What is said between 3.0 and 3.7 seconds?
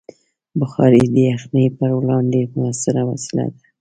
وسیله ده.